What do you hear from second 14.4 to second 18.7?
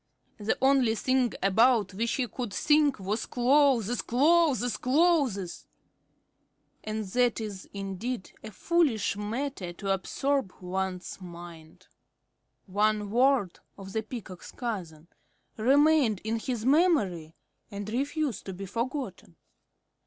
cousin remained in his memory and refused to be